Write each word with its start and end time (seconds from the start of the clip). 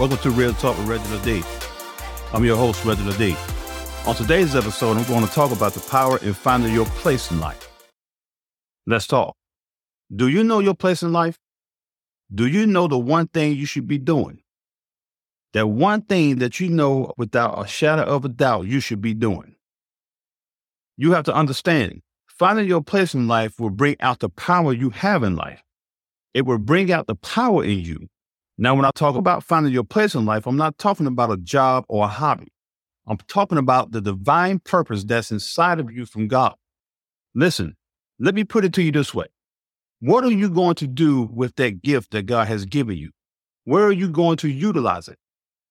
Welcome 0.00 0.16
to 0.20 0.30
Real 0.30 0.54
Talk 0.54 0.78
with 0.78 0.86
Reginald 0.86 1.22
D. 1.24 1.42
I'm 2.32 2.42
your 2.42 2.56
host, 2.56 2.86
Reginald 2.86 3.18
D. 3.18 3.36
On 4.06 4.14
today's 4.14 4.56
episode, 4.56 4.96
I'm 4.96 5.04
going 5.04 5.26
to 5.26 5.30
talk 5.30 5.52
about 5.52 5.74
the 5.74 5.86
power 5.90 6.16
in 6.22 6.32
finding 6.32 6.72
your 6.72 6.86
place 6.86 7.30
in 7.30 7.38
life. 7.38 7.68
Let's 8.86 9.06
talk. 9.06 9.36
Do 10.16 10.28
you 10.28 10.42
know 10.42 10.60
your 10.60 10.72
place 10.72 11.02
in 11.02 11.12
life? 11.12 11.38
Do 12.34 12.46
you 12.46 12.66
know 12.66 12.88
the 12.88 12.96
one 12.96 13.26
thing 13.28 13.56
you 13.56 13.66
should 13.66 13.86
be 13.86 13.98
doing? 13.98 14.40
That 15.52 15.66
one 15.66 16.00
thing 16.00 16.38
that 16.38 16.60
you 16.60 16.70
know 16.70 17.12
without 17.18 17.62
a 17.62 17.68
shadow 17.68 18.04
of 18.04 18.24
a 18.24 18.30
doubt 18.30 18.68
you 18.68 18.80
should 18.80 19.02
be 19.02 19.12
doing. 19.12 19.56
You 20.96 21.12
have 21.12 21.26
to 21.26 21.34
understand, 21.34 22.00
finding 22.26 22.66
your 22.66 22.82
place 22.82 23.12
in 23.12 23.28
life 23.28 23.60
will 23.60 23.68
bring 23.68 23.96
out 24.00 24.20
the 24.20 24.30
power 24.30 24.72
you 24.72 24.88
have 24.88 25.22
in 25.22 25.36
life. 25.36 25.62
It 26.32 26.46
will 26.46 26.56
bring 26.56 26.90
out 26.90 27.06
the 27.06 27.16
power 27.16 27.62
in 27.62 27.80
you. 27.80 28.08
Now, 28.62 28.74
when 28.74 28.84
I 28.84 28.90
talk 28.94 29.16
about 29.16 29.42
finding 29.42 29.72
your 29.72 29.84
place 29.84 30.14
in 30.14 30.26
life, 30.26 30.46
I'm 30.46 30.58
not 30.58 30.76
talking 30.76 31.06
about 31.06 31.32
a 31.32 31.38
job 31.38 31.86
or 31.88 32.04
a 32.04 32.08
hobby. 32.08 32.52
I'm 33.06 33.16
talking 33.26 33.56
about 33.56 33.92
the 33.92 34.02
divine 34.02 34.58
purpose 34.58 35.02
that's 35.02 35.32
inside 35.32 35.80
of 35.80 35.90
you 35.90 36.04
from 36.04 36.28
God. 36.28 36.56
Listen, 37.34 37.74
let 38.18 38.34
me 38.34 38.44
put 38.44 38.66
it 38.66 38.74
to 38.74 38.82
you 38.82 38.92
this 38.92 39.14
way. 39.14 39.24
What 40.00 40.24
are 40.24 40.30
you 40.30 40.50
going 40.50 40.74
to 40.74 40.86
do 40.86 41.22
with 41.32 41.56
that 41.56 41.80
gift 41.80 42.10
that 42.10 42.26
God 42.26 42.48
has 42.48 42.66
given 42.66 42.98
you? 42.98 43.12
Where 43.64 43.84
are 43.84 43.92
you 43.92 44.10
going 44.10 44.36
to 44.36 44.48
utilize 44.50 45.08
it? 45.08 45.16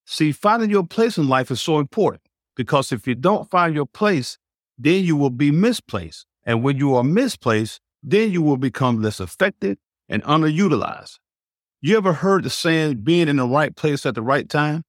See, 0.08 0.32
finding 0.32 0.72
your 0.72 0.84
place 0.84 1.20
in 1.20 1.30
life 1.30 1.52
is 1.52 1.62
so 1.62 1.78
important 1.78 2.24
because 2.56 2.92
if 2.92 3.06
you 3.06 3.14
don't 3.14 3.52
find 3.52 3.76
your 3.76 3.86
place, 3.86 4.40
then 4.80 5.04
you 5.04 5.16
will 5.16 5.30
be 5.30 5.52
misplaced. 5.52 6.26
And 6.44 6.64
when 6.64 6.78
you 6.78 6.96
are 6.96 7.04
misplaced, 7.04 7.82
then 8.02 8.32
you 8.32 8.42
will 8.42 8.58
become 8.58 9.00
less 9.00 9.20
effective 9.20 9.78
and 10.08 10.24
underutilized. 10.24 11.20
You 11.82 11.96
ever 11.96 12.12
heard 12.12 12.44
the 12.44 12.50
saying, 12.50 13.04
being 13.04 13.30
in 13.30 13.38
the 13.38 13.48
right 13.48 13.74
place 13.74 14.06
at 14.06 14.16
the 14.16 14.22
right 14.22 14.50
time? 14.50 14.84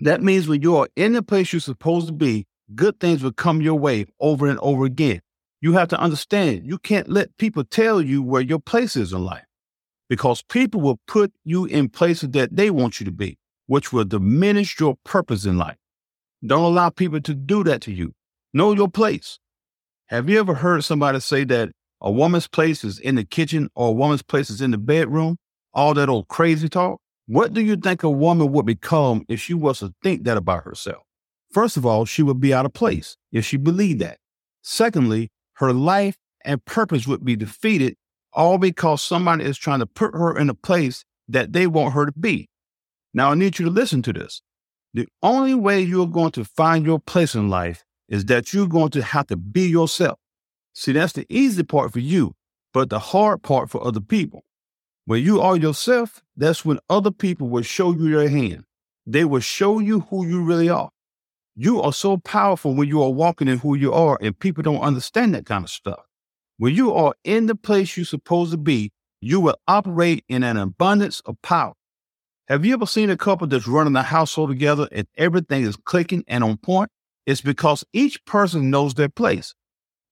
That 0.00 0.22
means 0.22 0.48
when 0.48 0.60
you 0.60 0.76
are 0.76 0.88
in 0.96 1.12
the 1.12 1.22
place 1.22 1.52
you're 1.52 1.60
supposed 1.60 2.08
to 2.08 2.12
be, 2.12 2.46
good 2.74 2.98
things 2.98 3.22
will 3.22 3.32
come 3.32 3.62
your 3.62 3.78
way 3.78 4.06
over 4.18 4.48
and 4.48 4.58
over 4.58 4.84
again. 4.84 5.20
You 5.60 5.74
have 5.74 5.86
to 5.88 6.00
understand, 6.00 6.66
you 6.66 6.78
can't 6.78 7.08
let 7.08 7.36
people 7.36 7.62
tell 7.62 8.02
you 8.02 8.24
where 8.24 8.42
your 8.42 8.58
place 8.58 8.96
is 8.96 9.12
in 9.12 9.24
life 9.24 9.44
because 10.08 10.42
people 10.42 10.80
will 10.80 10.98
put 11.06 11.32
you 11.44 11.64
in 11.66 11.88
places 11.88 12.30
that 12.30 12.56
they 12.56 12.70
want 12.70 12.98
you 12.98 13.06
to 13.06 13.12
be, 13.12 13.38
which 13.66 13.92
will 13.92 14.04
diminish 14.04 14.80
your 14.80 14.96
purpose 15.04 15.44
in 15.44 15.58
life. 15.58 15.76
Don't 16.44 16.64
allow 16.64 16.90
people 16.90 17.20
to 17.20 17.34
do 17.34 17.62
that 17.62 17.82
to 17.82 17.92
you. 17.92 18.14
Know 18.52 18.72
your 18.72 18.88
place. 18.88 19.38
Have 20.06 20.28
you 20.28 20.40
ever 20.40 20.54
heard 20.54 20.82
somebody 20.82 21.20
say 21.20 21.44
that 21.44 21.70
a 22.00 22.10
woman's 22.10 22.48
place 22.48 22.82
is 22.82 22.98
in 22.98 23.14
the 23.14 23.24
kitchen 23.24 23.70
or 23.76 23.90
a 23.90 23.92
woman's 23.92 24.22
place 24.22 24.50
is 24.50 24.60
in 24.60 24.72
the 24.72 24.78
bedroom, 24.78 25.36
all 25.74 25.94
that 25.94 26.08
old 26.08 26.28
crazy 26.28 26.68
talk. 26.68 27.00
What 27.26 27.52
do 27.52 27.60
you 27.60 27.76
think 27.76 28.02
a 28.02 28.10
woman 28.10 28.52
would 28.52 28.66
become 28.66 29.24
if 29.28 29.40
she 29.40 29.54
was 29.54 29.78
to 29.78 29.94
think 30.02 30.24
that 30.24 30.36
about 30.36 30.64
herself? 30.64 31.02
First 31.50 31.76
of 31.76 31.86
all, 31.86 32.04
she 32.04 32.22
would 32.22 32.40
be 32.40 32.52
out 32.52 32.66
of 32.66 32.72
place 32.72 33.16
if 33.30 33.44
she 33.44 33.56
believed 33.56 34.00
that. 34.00 34.18
Secondly, 34.62 35.30
her 35.54 35.72
life 35.72 36.16
and 36.44 36.64
purpose 36.64 37.06
would 37.06 37.24
be 37.24 37.36
defeated 37.36 37.96
all 38.32 38.58
because 38.58 39.02
somebody 39.02 39.44
is 39.44 39.58
trying 39.58 39.80
to 39.80 39.86
put 39.86 40.14
her 40.14 40.36
in 40.36 40.48
a 40.48 40.54
place 40.54 41.04
that 41.28 41.52
they 41.52 41.66
want 41.66 41.94
her 41.94 42.06
to 42.06 42.12
be. 42.18 42.48
Now, 43.14 43.30
I 43.30 43.34
need 43.34 43.58
you 43.58 43.66
to 43.66 43.70
listen 43.70 44.02
to 44.02 44.12
this. 44.12 44.40
The 44.94 45.06
only 45.22 45.54
way 45.54 45.80
you're 45.80 46.06
going 46.06 46.32
to 46.32 46.44
find 46.44 46.84
your 46.84 46.98
place 46.98 47.34
in 47.34 47.48
life 47.48 47.84
is 48.08 48.26
that 48.26 48.52
you're 48.52 48.66
going 48.66 48.90
to 48.90 49.02
have 49.02 49.26
to 49.28 49.36
be 49.36 49.68
yourself. 49.68 50.18
See, 50.74 50.92
that's 50.92 51.12
the 51.12 51.26
easy 51.28 51.62
part 51.62 51.92
for 51.92 51.98
you, 51.98 52.34
but 52.72 52.90
the 52.90 52.98
hard 52.98 53.42
part 53.42 53.70
for 53.70 53.86
other 53.86 54.00
people. 54.00 54.44
When 55.04 55.22
you 55.22 55.40
are 55.40 55.56
yourself, 55.56 56.22
that's 56.36 56.64
when 56.64 56.78
other 56.88 57.10
people 57.10 57.48
will 57.48 57.62
show 57.62 57.92
you 57.92 58.10
their 58.10 58.28
hand. 58.28 58.64
They 59.04 59.24
will 59.24 59.40
show 59.40 59.80
you 59.80 60.00
who 60.00 60.24
you 60.26 60.44
really 60.44 60.68
are. 60.68 60.90
You 61.56 61.82
are 61.82 61.92
so 61.92 62.18
powerful 62.18 62.74
when 62.74 62.88
you 62.88 63.02
are 63.02 63.10
walking 63.10 63.48
in 63.48 63.58
who 63.58 63.74
you 63.74 63.92
are, 63.92 64.16
and 64.20 64.38
people 64.38 64.62
don't 64.62 64.80
understand 64.80 65.34
that 65.34 65.44
kind 65.44 65.64
of 65.64 65.70
stuff. 65.70 66.06
When 66.58 66.74
you 66.74 66.94
are 66.94 67.14
in 67.24 67.46
the 67.46 67.56
place 67.56 67.96
you're 67.96 68.06
supposed 68.06 68.52
to 68.52 68.56
be, 68.56 68.92
you 69.20 69.40
will 69.40 69.56
operate 69.66 70.24
in 70.28 70.44
an 70.44 70.56
abundance 70.56 71.20
of 71.26 71.40
power. 71.42 71.74
Have 72.48 72.64
you 72.64 72.74
ever 72.74 72.86
seen 72.86 73.10
a 73.10 73.16
couple 73.16 73.46
that's 73.48 73.66
running 73.66 73.96
a 73.96 74.02
household 74.02 74.50
together 74.50 74.88
and 74.92 75.06
everything 75.16 75.64
is 75.64 75.76
clicking 75.76 76.24
and 76.28 76.44
on 76.44 76.58
point? 76.58 76.90
It's 77.26 77.40
because 77.40 77.84
each 77.92 78.24
person 78.24 78.70
knows 78.70 78.94
their 78.94 79.08
place. 79.08 79.54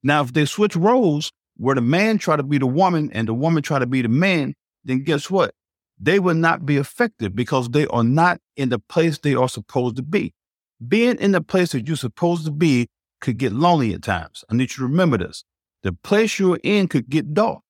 Now, 0.03 0.23
if 0.23 0.33
they 0.33 0.47
switch 0.47 0.75
roles 0.75 1.33
where 1.57 1.75
the 1.75 1.81
man 1.81 2.19
try 2.19 2.37
to 2.37 2.43
be 2.43 2.59
the 2.59 2.67
woman 2.67 3.11
and 3.13 3.29
the 3.29 3.35
woman 3.35 3.63
try 3.63 3.79
to 3.79 3.87
be 3.87 4.03
the 4.03 4.09
man, 4.09 4.55
then 4.85 5.05
guess 5.05 5.31
what? 5.31 5.55
They 5.99 6.19
will 6.19 6.35
not 6.35 6.67
be 6.67 6.77
effective 6.79 7.37
because 7.37 7.71
they 7.71 7.87
are 7.89 8.05
not 8.05 8.41
in 8.57 8.71
the 8.71 8.79
place 8.79 9.19
they 9.19 9.35
are 9.35 9.49
supposed 9.49 9.97
to 9.97 10.03
be. 10.03 10.35
Being 10.87 11.19
in 11.19 11.33
the 11.33 11.43
place 11.43 11.73
that 11.73 11.87
you're 11.89 11.97
supposed 11.97 12.45
to 12.47 12.53
be 12.53 12.89
could 13.21 13.39
get 13.39 13.53
lonely 13.53 13.95
at 13.95 14.03
times. 14.03 14.45
I 14.51 14.55
need 14.55 14.71
you 14.73 14.79
to 14.79 14.83
remember 14.85 15.19
this. 15.19 15.45
The 15.83 15.93
place 15.93 16.39
you're 16.39 16.61
in 16.65 16.89
could 16.89 17.11
get 17.11 17.35
dark. 17.35 17.61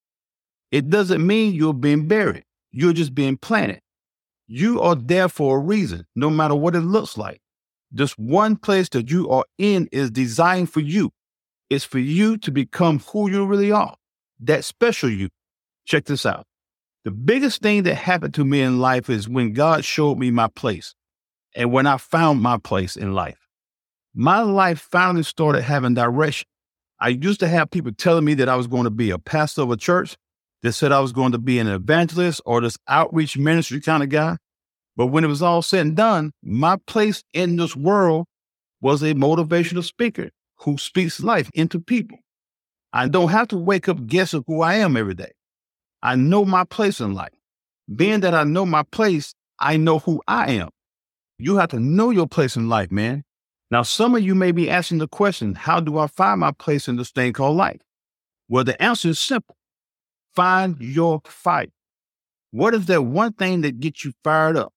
It 0.72 0.90
doesn't 0.90 1.26
mean 1.26 1.54
you're 1.54 1.74
being 1.74 2.08
buried. 2.08 2.44
You're 2.72 2.92
just 2.94 3.14
being 3.14 3.36
planted. 3.38 3.80
You 4.48 4.80
are 4.82 4.96
there 4.96 5.28
for 5.28 5.58
a 5.58 5.60
reason, 5.60 6.06
no 6.16 6.30
matter 6.30 6.54
what 6.54 6.76
it 6.76 6.80
looks 6.80 7.18
like. 7.18 7.40
This 7.92 8.12
one 8.18 8.56
place 8.56 8.88
that 8.90 9.10
you 9.10 9.28
are 9.30 9.44
in 9.58 9.88
is 9.92 10.10
designed 10.10 10.70
for 10.72 10.80
you 10.80 11.10
It's 11.70 11.84
for 11.84 11.98
you 11.98 12.36
to 12.38 12.52
become 12.52 13.00
who 13.00 13.30
you 13.30 13.44
really 13.46 13.72
are, 13.72 13.96
that 14.40 14.64
special 14.64 15.10
you. 15.10 15.30
Check 15.86 16.04
this 16.06 16.26
out. 16.26 16.46
The 17.04 17.10
biggest 17.10 17.62
thing 17.62 17.84
that 17.84 17.94
happened 17.94 18.34
to 18.34 18.44
me 18.44 18.60
in 18.60 18.78
life 18.78 19.08
is 19.08 19.26
when 19.26 19.54
God 19.54 19.86
showed 19.86 20.18
me 20.18 20.30
my 20.30 20.48
place 20.48 20.94
and 21.56 21.72
when 21.72 21.86
I 21.86 21.96
found 21.96 22.42
my 22.42 22.58
place 22.58 22.94
in 22.94 23.14
life. 23.14 23.38
My 24.14 24.40
life 24.40 24.80
finally 24.80 25.22
started 25.22 25.62
having 25.62 25.94
direction. 25.94 26.46
I 27.00 27.08
used 27.08 27.40
to 27.40 27.48
have 27.48 27.70
people 27.70 27.92
telling 27.92 28.26
me 28.26 28.34
that 28.34 28.50
I 28.50 28.56
was 28.56 28.66
going 28.66 28.84
to 28.84 28.90
be 28.90 29.10
a 29.10 29.18
pastor 29.18 29.62
of 29.62 29.70
a 29.70 29.78
church. 29.78 30.16
They 30.62 30.72
said 30.72 30.92
I 30.92 31.00
was 31.00 31.12
going 31.12 31.32
to 31.32 31.38
be 31.38 31.58
an 31.58 31.68
evangelist 31.68 32.42
or 32.44 32.60
this 32.60 32.76
outreach 32.86 33.38
ministry 33.38 33.80
kind 33.80 34.02
of 34.02 34.10
guy. 34.10 34.36
But 34.94 35.06
when 35.06 35.24
it 35.24 35.28
was 35.28 35.40
all 35.40 35.62
said 35.62 35.86
and 35.86 35.96
done, 35.96 36.32
my 36.42 36.76
place 36.86 37.24
in 37.32 37.56
this 37.56 37.74
world 37.74 38.26
was 38.82 39.02
a 39.02 39.14
motivational 39.14 39.84
speaker 39.84 40.28
who 40.58 40.76
speaks 40.76 41.22
life 41.22 41.50
into 41.54 41.80
people. 41.80 42.18
I 42.92 43.08
don't 43.08 43.30
have 43.30 43.48
to 43.48 43.56
wake 43.56 43.88
up 43.88 44.06
guessing 44.06 44.44
who 44.46 44.60
I 44.60 44.74
am 44.74 44.98
every 44.98 45.14
day. 45.14 45.32
I 46.02 46.16
know 46.16 46.44
my 46.44 46.64
place 46.64 47.00
in 47.00 47.14
life. 47.14 47.32
Being 47.94 48.20
that 48.20 48.34
I 48.34 48.44
know 48.44 48.64
my 48.64 48.82
place, 48.84 49.34
I 49.58 49.76
know 49.76 49.98
who 49.98 50.22
I 50.26 50.52
am. 50.52 50.70
You 51.38 51.56
have 51.56 51.70
to 51.70 51.80
know 51.80 52.10
your 52.10 52.26
place 52.26 52.56
in 52.56 52.68
life, 52.68 52.90
man. 52.90 53.24
Now, 53.70 53.82
some 53.82 54.14
of 54.14 54.22
you 54.22 54.34
may 54.34 54.52
be 54.52 54.70
asking 54.70 54.98
the 54.98 55.08
question, 55.08 55.54
how 55.54 55.80
do 55.80 55.98
I 55.98 56.06
find 56.06 56.40
my 56.40 56.52
place 56.52 56.88
in 56.88 56.96
this 56.96 57.10
thing 57.10 57.32
called 57.32 57.56
life? 57.56 57.80
Well, 58.48 58.64
the 58.64 58.80
answer 58.82 59.08
is 59.08 59.18
simple. 59.18 59.56
Find 60.34 60.76
your 60.80 61.22
fight. 61.24 61.70
What 62.50 62.74
is 62.74 62.86
that 62.86 63.02
one 63.02 63.32
thing 63.32 63.60
that 63.60 63.80
gets 63.80 64.04
you 64.04 64.12
fired 64.24 64.56
up? 64.56 64.72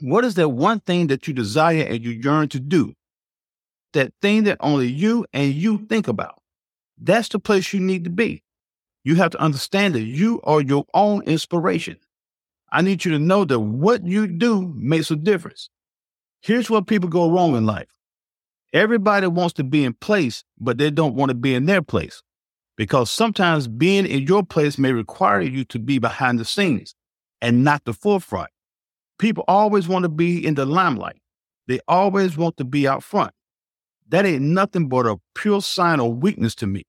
What 0.00 0.24
is 0.24 0.34
that 0.36 0.50
one 0.50 0.80
thing 0.80 1.08
that 1.08 1.28
you 1.28 1.34
desire 1.34 1.82
and 1.82 2.02
you 2.02 2.12
yearn 2.12 2.48
to 2.50 2.60
do? 2.60 2.94
that 3.92 4.12
thing 4.20 4.44
that 4.44 4.58
only 4.60 4.86
you 4.88 5.26
and 5.32 5.52
you 5.52 5.86
think 5.86 6.08
about. 6.08 6.40
That's 6.98 7.28
the 7.28 7.38
place 7.38 7.72
you 7.72 7.80
need 7.80 8.04
to 8.04 8.10
be. 8.10 8.42
You 9.04 9.14
have 9.16 9.30
to 9.30 9.40
understand 9.40 9.94
that 9.94 10.02
you 10.02 10.40
are 10.44 10.60
your 10.60 10.84
own 10.94 11.22
inspiration. 11.22 11.96
I 12.70 12.82
need 12.82 13.04
you 13.04 13.12
to 13.12 13.18
know 13.18 13.44
that 13.44 13.60
what 13.60 14.06
you 14.06 14.26
do 14.26 14.72
makes 14.76 15.10
a 15.10 15.16
difference. 15.16 15.70
Here's 16.40 16.68
where 16.68 16.82
people 16.82 17.08
go 17.08 17.30
wrong 17.30 17.56
in 17.56 17.66
life. 17.66 17.88
Everybody 18.72 19.26
wants 19.26 19.54
to 19.54 19.64
be 19.64 19.84
in 19.84 19.94
place, 19.94 20.44
but 20.58 20.76
they 20.76 20.90
don't 20.90 21.14
want 21.14 21.30
to 21.30 21.34
be 21.34 21.54
in 21.54 21.64
their 21.66 21.82
place. 21.82 22.22
Because 22.76 23.10
sometimes 23.10 23.66
being 23.66 24.06
in 24.06 24.26
your 24.26 24.44
place 24.44 24.78
may 24.78 24.92
require 24.92 25.40
you 25.40 25.64
to 25.64 25.78
be 25.78 25.98
behind 25.98 26.38
the 26.38 26.44
scenes 26.44 26.94
and 27.40 27.64
not 27.64 27.84
the 27.84 27.92
forefront. 27.92 28.50
People 29.18 29.44
always 29.48 29.88
want 29.88 30.04
to 30.04 30.08
be 30.08 30.46
in 30.46 30.54
the 30.54 30.66
limelight. 30.66 31.20
They 31.66 31.80
always 31.88 32.36
want 32.36 32.56
to 32.58 32.64
be 32.64 32.86
out 32.86 33.02
front. 33.02 33.32
That 34.08 34.24
ain't 34.24 34.42
nothing 34.42 34.88
but 34.88 35.06
a 35.06 35.18
pure 35.34 35.60
sign 35.60 35.98
of 36.00 36.18
weakness 36.18 36.54
to 36.56 36.66
me. 36.66 36.84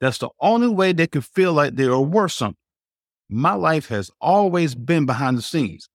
That's 0.00 0.18
the 0.18 0.30
only 0.40 0.68
way 0.68 0.92
they 0.92 1.06
can 1.06 1.20
feel 1.20 1.52
like 1.52 1.74
they 1.74 1.84
are 1.84 2.00
worth 2.00 2.32
something. 2.32 2.56
My 3.28 3.52
life 3.52 3.88
has 3.88 4.10
always 4.20 4.74
been 4.74 5.06
behind 5.06 5.38
the 5.38 5.42
scenes. 5.42 5.88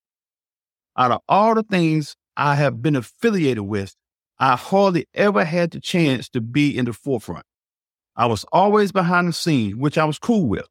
Out 0.97 1.11
of 1.11 1.21
all 1.27 1.55
the 1.55 1.63
things 1.63 2.15
I 2.37 2.55
have 2.55 2.81
been 2.81 2.95
affiliated 2.95 3.65
with, 3.65 3.95
I 4.39 4.55
hardly 4.55 5.07
ever 5.13 5.43
had 5.43 5.71
the 5.71 5.81
chance 5.81 6.29
to 6.29 6.41
be 6.41 6.77
in 6.77 6.85
the 6.85 6.93
forefront. 6.93 7.45
I 8.15 8.27
was 8.27 8.45
always 8.51 8.91
behind 8.91 9.27
the 9.27 9.33
scenes, 9.33 9.75
which 9.75 9.97
I 9.97 10.05
was 10.05 10.19
cool 10.19 10.47
with 10.47 10.67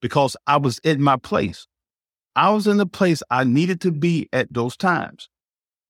because 0.00 0.36
I 0.46 0.56
was 0.56 0.78
in 0.78 1.00
my 1.00 1.16
place. 1.16 1.66
I 2.34 2.50
was 2.50 2.66
in 2.66 2.78
the 2.78 2.86
place 2.86 3.22
I 3.30 3.44
needed 3.44 3.80
to 3.82 3.92
be 3.92 4.28
at 4.32 4.52
those 4.52 4.76
times. 4.76 5.28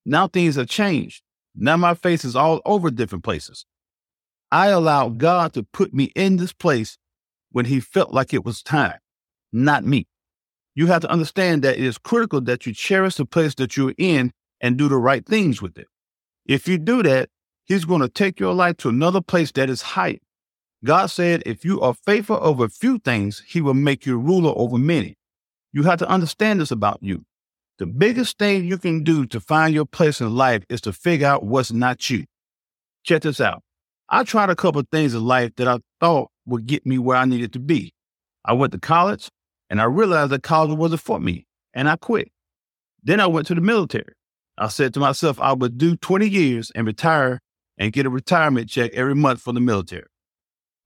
Now 0.05 0.29
things 0.29 0.57
have 0.57 0.69
changed. 0.69 1.23
Now 1.55 1.77
my 1.77 1.95
face 1.95 2.25
is 2.25 2.37
all 2.37 2.61
over 2.65 2.91
different 2.91 3.25
places. 3.25 3.65
I 4.53 4.67
allowed 4.67 5.17
God 5.17 5.55
to 5.55 5.63
put 5.63 5.95
me 5.95 6.13
in 6.15 6.37
this 6.37 6.53
place 6.53 6.99
when 7.53 7.65
He 7.65 7.81
felt 7.81 8.13
like 8.13 8.35
it 8.35 8.45
was 8.45 8.63
time, 8.63 8.99
not 9.51 9.83
me. 9.83 10.07
You 10.75 10.89
have 10.89 11.01
to 11.03 11.11
understand 11.11 11.63
that 11.63 11.79
it 11.79 11.85
is 11.85 11.97
critical 11.97 12.43
that 12.43 12.67
you 12.67 12.75
cherish 12.75 13.15
the 13.15 13.25
place 13.25 13.55
that 13.55 13.79
you're 13.79 13.95
in 13.97 14.31
and 14.61 14.77
do 14.77 14.89
the 14.89 14.99
right 14.99 15.25
things 15.25 15.63
with 15.63 15.79
it. 15.79 15.89
If 16.45 16.69
you 16.69 16.77
do 16.77 17.03
that, 17.03 17.31
He's 17.65 17.87
going 17.87 18.03
to 18.03 18.11
take 18.11 18.39
your 18.39 18.53
life 18.53 18.77
to 18.79 18.91
another 18.91 19.23
place 19.23 19.51
that 19.53 19.71
is 19.71 19.81
higher. 19.81 20.19
God 20.85 21.07
said, 21.07 21.43
if 21.47 21.65
you 21.65 21.81
are 21.81 21.95
faithful 21.95 22.39
over 22.43 22.67
a 22.67 22.71
few 22.71 22.99
things, 22.99 23.43
He 23.47 23.63
will 23.63 23.73
make 23.73 24.05
you 24.05 24.19
ruler 24.19 24.53
over 24.55 24.77
many. 24.77 25.17
You 25.73 25.85
have 25.85 25.99
to 26.01 26.09
understand 26.09 26.61
this 26.61 26.71
about 26.71 26.99
you. 27.01 27.25
The 27.79 27.87
biggest 27.87 28.39
thing 28.39 28.67
you 28.67 28.77
can 28.77 29.03
do 29.03 29.25
to 29.27 29.41
find 29.41 29.73
your 29.73 29.87
place 29.87 30.21
in 30.21 30.35
life 30.35 30.65
is 30.69 30.83
to 30.83 30.93
figure 30.93 31.27
out 31.27 31.43
what's 31.43 31.73
not 31.73 32.11
you. 32.11 32.25
Check 33.03 33.23
this 33.23 33.41
out. 33.41 33.63
I 34.09 34.25
tried 34.25 34.51
a 34.51 34.57
couple 34.57 34.81
of 34.81 34.89
things 34.91 35.15
in 35.15 35.25
life 35.25 35.53
that 35.57 35.69
I 35.69 35.79
thought 36.01 36.31
would 36.47 36.67
get 36.67 36.87
me 36.87 36.99
where 36.99 37.17
I 37.17 37.25
needed 37.25 37.53
to 37.55 37.59
be. 37.59 37.95
I 38.45 38.53
went 38.53 38.73
to 38.73 38.79
college 38.79 39.29
and 39.71 39.81
I 39.81 39.85
realized 39.85 40.33
that 40.33 40.43
college 40.43 40.77
wasn't 40.77 41.01
for 41.01 41.21
me 41.21 41.47
and 41.73 41.89
I 41.89 41.97
quit. 41.97 42.31
Then 43.03 43.21
I 43.21 43.27
went 43.27 43.47
to 43.49 43.55
the 43.55 43.61
military. 43.61 44.15
I 44.59 44.69
said 44.69 44.95
to 44.95 45.01
myself, 45.01 45.41
I 45.41 45.53
would 45.53 45.79
do 45.79 45.97
20 45.97 46.29
years 46.29 46.71
and 46.75 46.87
retire 46.87 47.41
and 47.79 47.93
get 47.93 48.07
a 48.07 48.11
retirement 48.11 48.69
check 48.69 48.93
every 48.93 49.15
month 49.15 49.41
for 49.41 49.53
the 49.53 49.61
military. 49.61 50.07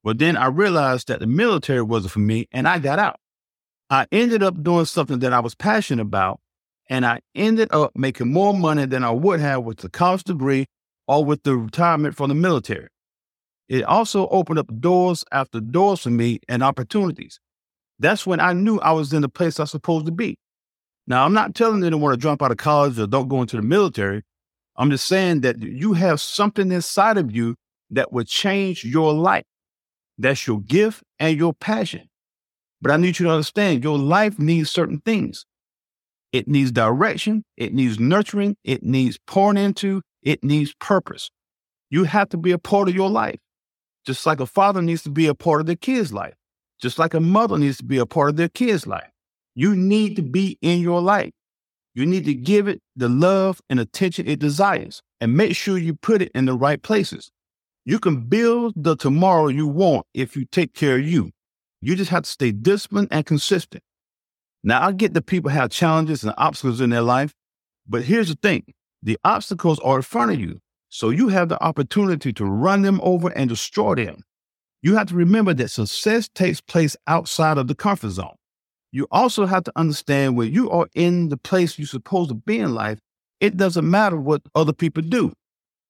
But 0.05 0.19
then 0.19 0.37
I 0.37 0.47
realized 0.47 1.09
that 1.09 1.21
the 1.21 1.27
military 1.27 1.83
wasn't 1.83 2.13
for 2.13 2.21
me 2.21 2.47
and 2.53 2.69
I 2.69 2.79
got 2.79 2.99
out. 2.99 3.19
I 3.91 4.07
ended 4.13 4.43
up 4.43 4.63
doing 4.63 4.85
something 4.85 5.19
that 5.21 5.33
I 5.33 5.41
was 5.41 5.55
passionate 5.55 6.03
about 6.03 6.41
and 6.89 7.05
I 7.05 7.21
ended 7.35 7.69
up 7.73 7.93
making 7.97 8.33
more 8.33 8.55
money 8.55 8.87
than 8.87 9.03
I 9.03 9.11
would 9.11 9.41
have 9.41 9.65
with 9.65 9.79
the 9.79 9.89
college 9.89 10.25
degree 10.25 10.67
or 11.09 11.25
with 11.25 11.43
the 11.43 11.57
retirement 11.57 12.17
from 12.17 12.29
the 12.29 12.35
military. 12.35 12.89
It 13.69 13.85
also 13.85 14.29
opened 14.29 14.59
up 14.59 14.71
doors 14.81 15.25
after 15.33 15.61
doors 15.61 16.03
for 16.03 16.11
me 16.11 16.41
and 16.49 16.63
opportunities. 16.63 17.41
That's 17.99 18.27
when 18.27 18.41
I 18.41 18.53
knew 18.53 18.79
I 18.79 18.93
was 18.93 19.13
in 19.13 19.23
the 19.23 19.29
place 19.29 19.59
I 19.59 19.65
was 19.65 19.71
supposed 19.71 20.07
to 20.07 20.13
be. 20.13 20.39
Now, 21.07 21.25
I'm 21.25 21.33
not 21.33 21.55
telling 21.55 21.85
anyone 21.85 22.11
to 22.11 22.17
jump 22.17 22.43
out 22.43 22.51
of 22.51 22.57
college 22.57 22.99
or 22.99 23.07
don't 23.07 23.29
go 23.29 23.41
into 23.41 23.57
the 23.57 23.63
military. 23.63 24.23
I'm 24.77 24.91
just 24.91 25.07
saying 25.07 25.41
that 25.41 25.61
you 25.61 25.95
have 25.95 26.21
something 26.21 26.71
inside 26.71 27.17
of 27.17 27.35
you 27.35 27.57
that 27.91 28.13
will 28.13 28.25
change 28.25 28.85
your 28.85 29.13
life. 29.15 29.45
That's 30.19 30.47
your 30.47 30.61
gift 30.61 31.03
and 31.19 31.37
your 31.37 31.55
passion. 31.55 32.09
But 32.83 32.93
I 32.93 32.97
need 32.97 33.19
you 33.19 33.27
to 33.27 33.33
understand 33.33 33.85
your 33.85 33.99
life 33.99 34.39
needs 34.39 34.71
certain 34.71 35.01
things. 35.05 35.47
It 36.33 36.49
needs 36.49 36.73
direction, 36.73 37.45
it 37.57 37.73
needs 37.73 37.99
nurturing, 37.99 38.57
it 38.65 38.83
needs 38.83 39.19
pouring 39.27 39.57
into, 39.57 40.03
it 40.23 40.45
needs 40.45 40.75
purpose. 40.81 41.31
You 41.89 42.05
have 42.05 42.29
to 42.31 42.37
be 42.37 42.53
a 42.53 42.59
part 42.59 42.89
of 42.89 42.95
your 42.95 43.09
life, 43.09 43.39
just 44.07 44.25
like 44.25 44.41
a 44.41 44.47
father 44.47 44.81
needs 44.81 45.03
to 45.03 45.11
be 45.11 45.27
a 45.27 45.35
part 45.35 45.61
of 45.61 45.67
their 45.67 45.77
kid's 45.77 46.13
life, 46.13 46.35
just 46.81 46.99
like 46.99 47.13
a 47.13 47.21
mother 47.21 47.59
needs 47.59 47.79
to 47.79 47.85
be 47.85 47.99
a 47.99 48.07
part 48.07 48.31
of 48.31 48.37
their 48.37 48.49
kid's 48.49 48.87
life. 48.87 49.11
You 49.55 49.75
need 49.75 50.17
to 50.17 50.23
be 50.23 50.59
in 50.63 50.81
your 50.81 51.01
life. 51.01 51.33
You 51.95 52.07
need 52.07 52.25
to 52.27 52.35
give 52.35 52.69
it 52.69 52.83
the 52.95 53.09
love 53.09 53.61
and 53.69 53.81
attention 53.81 54.29
it 54.29 54.39
desires 54.39 55.03
and 55.21 55.37
make 55.37 55.57
sure 55.57 55.79
you 55.79 55.95
put 55.95 56.23
it 56.23 56.31
in 56.35 56.45
the 56.45 56.55
right 56.55 56.81
places. 56.81 57.31
You 57.85 57.99
can 57.99 58.23
build 58.23 58.75
the 58.77 58.97
tomorrow 58.97 59.49
you 59.49 59.67
want 59.67 60.07
if 60.13 60.37
you 60.37 60.45
take 60.45 60.75
care 60.75 60.97
of 60.97 61.07
you. 61.07 61.31
You 61.81 61.97
just 61.97 62.11
have 62.11 62.25
to 62.25 62.31
stay 62.31 62.53
disciplined 62.53 63.09
and 63.11 63.25
consistent. 63.25 63.83
Now, 64.63 64.87
I 64.87 64.93
get 64.93 65.15
that 65.15 65.27
people 65.27 65.51
have 65.51 65.71
challenges 65.71 66.25
and 66.25 66.35
obstacles 66.37 66.81
in 66.81 66.91
their 66.91 67.03
life, 67.03 67.33
but 67.89 68.03
here's 68.03 68.29
the 68.29 68.35
thing 68.35 68.65
the 69.03 69.19
obstacles 69.25 69.79
are 69.81 69.97
in 69.97 70.03
front 70.03 70.33
of 70.33 70.41
you, 70.41 70.61
so 70.97 71.11
you 71.11 71.29
have 71.29 71.49
the 71.49 71.63
opportunity 71.63 72.33
to 72.33 72.45
run 72.45 72.83
them 72.83 73.01
over 73.03 73.29
and 73.29 73.49
destroy 73.49 73.95
them. 73.95 74.23
You 74.83 74.97
have 74.97 75.09
to 75.09 75.15
remember 75.15 75.55
that 75.55 75.69
success 75.69 76.29
takes 76.35 76.61
place 76.61 76.97
outside 77.07 77.59
of 77.59 77.69
the 77.69 77.75
comfort 77.75 78.11
zone 78.11 78.37
you 78.97 79.07
also 79.11 79.45
have 79.45 79.65
to 79.65 79.73
understand 79.77 80.37
when 80.37 80.53
you 80.53 80.71
are 80.71 80.89
in 80.95 81.29
the 81.29 81.37
place 81.37 81.79
you're 81.79 81.87
supposed 81.87 82.31
to 82.31 82.35
be 82.35 82.59
in 82.59 82.75
life, 82.75 82.99
it 83.41 83.59
doesn't 83.59 83.89
matter 83.89 84.17
what 84.17 84.41
other 84.55 84.73
people 84.73 85.03
do. 85.03 85.35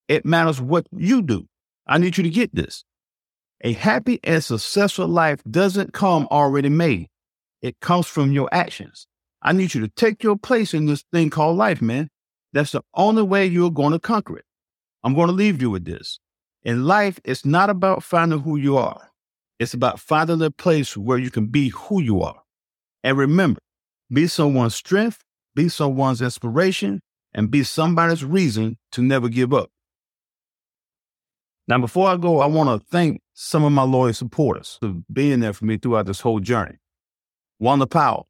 It 0.08 0.24
matters 0.26 0.60
what 0.60 0.88
you 0.90 1.22
do. 1.22 1.46
I 1.86 1.98
need 1.98 2.16
you 2.16 2.24
to 2.24 2.30
get 2.30 2.52
this. 2.52 2.84
A 3.62 3.74
happy 3.74 4.18
and 4.24 4.42
successful 4.42 5.06
life 5.06 5.40
doesn't 5.48 5.92
come 5.92 6.26
already 6.32 6.68
made. 6.68 7.08
It 7.62 7.78
comes 7.80 8.08
from 8.08 8.32
your 8.32 8.48
actions. 8.50 9.06
I 9.40 9.52
need 9.52 9.74
you 9.74 9.80
to 9.82 9.88
take 9.88 10.24
your 10.24 10.36
place 10.36 10.74
in 10.74 10.86
this 10.86 11.04
thing 11.12 11.30
called 11.30 11.56
life, 11.56 11.80
man. 11.80 12.08
That's 12.52 12.72
the 12.72 12.82
only 12.94 13.22
way 13.22 13.46
you're 13.46 13.70
going 13.70 13.92
to 13.92 14.00
conquer 14.00 14.38
it. 14.38 14.44
I'm 15.06 15.14
going 15.14 15.28
to 15.28 15.32
leave 15.32 15.62
you 15.62 15.70
with 15.70 15.84
this. 15.84 16.18
In 16.64 16.84
life, 16.84 17.20
it's 17.22 17.44
not 17.44 17.70
about 17.70 18.02
finding 18.02 18.40
who 18.40 18.56
you 18.56 18.76
are. 18.76 19.08
It's 19.60 19.72
about 19.72 20.00
finding 20.00 20.42
a 20.42 20.50
place 20.50 20.96
where 20.96 21.16
you 21.16 21.30
can 21.30 21.46
be 21.46 21.68
who 21.68 22.02
you 22.02 22.22
are. 22.22 22.42
And 23.04 23.16
remember, 23.16 23.60
be 24.12 24.26
someone's 24.26 24.74
strength, 24.74 25.22
be 25.54 25.68
someone's 25.68 26.20
inspiration, 26.20 27.02
and 27.32 27.52
be 27.52 27.62
somebody's 27.62 28.24
reason 28.24 28.78
to 28.90 29.00
never 29.00 29.28
give 29.28 29.54
up. 29.54 29.70
Now, 31.68 31.78
before 31.78 32.08
I 32.08 32.16
go, 32.16 32.40
I 32.40 32.46
want 32.46 32.68
to 32.68 32.84
thank 32.90 33.20
some 33.32 33.62
of 33.62 33.70
my 33.70 33.84
loyal 33.84 34.12
supporters 34.12 34.76
for 34.80 34.92
being 35.12 35.38
there 35.38 35.52
for 35.52 35.66
me 35.66 35.76
throughout 35.76 36.06
this 36.06 36.20
whole 36.20 36.40
journey. 36.40 36.78
Wanda 37.60 37.86
Powell, 37.86 38.26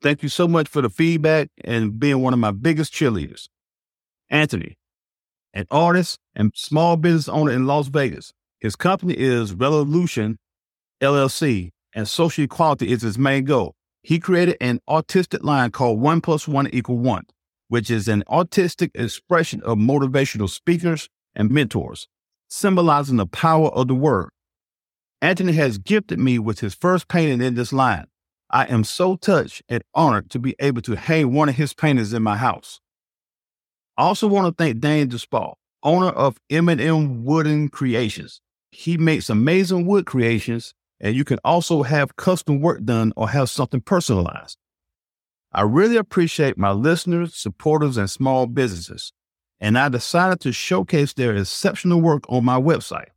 thank 0.00 0.22
you 0.22 0.28
so 0.28 0.46
much 0.46 0.68
for 0.68 0.80
the 0.80 0.90
feedback 0.90 1.48
and 1.64 1.98
being 1.98 2.22
one 2.22 2.32
of 2.32 2.38
my 2.38 2.52
biggest 2.52 2.92
cheerleaders. 2.94 3.48
Anthony, 4.30 4.76
an 5.54 5.66
artist 5.70 6.18
and 6.36 6.52
small 6.54 6.98
business 6.98 7.30
owner 7.30 7.52
in 7.52 7.66
Las 7.66 7.88
Vegas. 7.88 8.34
His 8.60 8.76
company 8.76 9.14
is 9.14 9.54
ReLoveUtion 9.54 10.36
LLC, 11.00 11.70
and 11.94 12.06
social 12.06 12.44
equality 12.44 12.92
is 12.92 13.00
his 13.00 13.16
main 13.16 13.44
goal 13.44 13.74
he 14.04 14.18
created 14.18 14.58
an 14.60 14.80
artistic 14.86 15.42
line 15.42 15.70
called 15.70 15.98
One 15.98 16.20
Plus 16.20 16.46
One 16.46 16.68
Equal 16.68 16.98
One, 16.98 17.24
which 17.68 17.90
is 17.90 18.06
an 18.06 18.22
artistic 18.28 18.90
expression 18.94 19.62
of 19.62 19.78
motivational 19.78 20.48
speakers 20.48 21.08
and 21.34 21.50
mentors, 21.50 22.06
symbolizing 22.46 23.16
the 23.16 23.26
power 23.26 23.68
of 23.70 23.88
the 23.88 23.94
word. 23.94 24.28
Anthony 25.22 25.54
has 25.54 25.78
gifted 25.78 26.18
me 26.18 26.38
with 26.38 26.60
his 26.60 26.74
first 26.74 27.08
painting 27.08 27.40
in 27.40 27.54
this 27.54 27.72
line. 27.72 28.04
I 28.50 28.66
am 28.66 28.84
so 28.84 29.16
touched 29.16 29.62
and 29.70 29.82
honored 29.94 30.28
to 30.30 30.38
be 30.38 30.54
able 30.60 30.82
to 30.82 30.96
hang 30.96 31.32
one 31.32 31.48
of 31.48 31.54
his 31.54 31.72
paintings 31.72 32.12
in 32.12 32.22
my 32.22 32.36
house. 32.36 32.80
I 33.96 34.02
also 34.02 34.26
want 34.26 34.46
to 34.46 34.62
thank 34.62 34.80
Dan 34.80 35.08
Despaw, 35.08 35.54
owner 35.82 36.08
of 36.08 36.38
M&M 36.50 37.24
Wooden 37.24 37.68
Creations. 37.68 38.40
He 38.70 38.96
makes 38.96 39.30
amazing 39.30 39.86
wood 39.86 40.06
creations 40.06 40.74
and 41.00 41.14
you 41.14 41.24
can 41.24 41.38
also 41.44 41.82
have 41.82 42.16
custom 42.16 42.60
work 42.60 42.84
done 42.84 43.12
or 43.16 43.28
have 43.28 43.50
something 43.50 43.80
personalized. 43.80 44.56
I 45.52 45.62
really 45.62 45.96
appreciate 45.96 46.58
my 46.58 46.72
listeners, 46.72 47.36
supporters, 47.36 47.96
and 47.96 48.10
small 48.10 48.46
businesses, 48.46 49.12
and 49.60 49.78
I 49.78 49.88
decided 49.88 50.40
to 50.40 50.52
showcase 50.52 51.12
their 51.12 51.36
exceptional 51.36 52.00
work 52.00 52.24
on 52.28 52.44
my 52.44 52.60
website. 52.60 53.10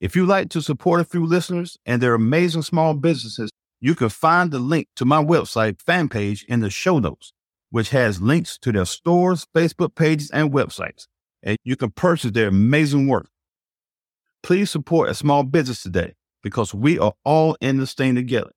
If 0.00 0.14
you'd 0.14 0.28
like 0.28 0.50
to 0.50 0.62
support 0.62 1.00
a 1.00 1.04
few 1.04 1.26
listeners 1.26 1.76
and 1.86 2.00
their 2.00 2.14
amazing 2.14 2.62
small 2.62 2.94
businesses, 2.94 3.50
you 3.80 3.94
can 3.94 4.10
find 4.10 4.50
the 4.50 4.58
link 4.60 4.88
to 4.96 5.04
my 5.04 5.22
website 5.22 5.80
fan 5.80 6.08
page 6.08 6.44
in 6.48 6.60
the 6.60 6.70
show 6.70 6.98
notes, 6.98 7.32
which 7.72 7.88
has 7.90 8.20
links 8.20 8.58
to 8.58 8.70
their 8.70 8.84
stores, 8.84 9.46
Facebook 9.54 9.94
pages, 9.94 10.30
and 10.30 10.52
websites, 10.52 11.08
and 11.42 11.56
you 11.64 11.74
can 11.74 11.90
purchase 11.90 12.30
their 12.30 12.48
amazing 12.48 13.08
work. 13.08 13.28
Please 14.42 14.70
support 14.70 15.08
a 15.08 15.14
small 15.14 15.42
business 15.42 15.82
today 15.82 16.14
because 16.42 16.74
we 16.74 16.98
are 16.98 17.14
all 17.24 17.56
in 17.62 17.78
this 17.78 17.94
thing 17.94 18.14
together. 18.14 18.50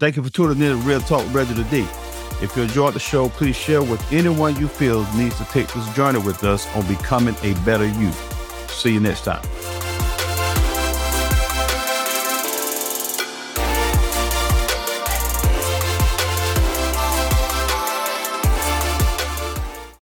Thank 0.00 0.16
you 0.16 0.22
for 0.22 0.30
tuning 0.30 0.62
in 0.62 0.70
to 0.70 0.76
Real 0.76 1.00
Talk 1.00 1.22
Reginald 1.34 1.70
D. 1.70 1.86
If 2.40 2.56
you 2.56 2.62
enjoyed 2.62 2.94
the 2.94 3.00
show, 3.00 3.28
please 3.28 3.56
share 3.56 3.82
with 3.82 4.12
anyone 4.12 4.56
you 4.56 4.68
feel 4.68 5.06
needs 5.14 5.36
to 5.36 5.44
take 5.44 5.68
this 5.72 5.94
journey 5.94 6.18
with 6.18 6.42
us 6.44 6.66
on 6.74 6.86
becoming 6.86 7.36
a 7.42 7.52
better 7.64 7.86
you. 7.86 8.10
See 8.68 8.94
you 8.94 9.00
next 9.00 9.24
time. 9.24 9.42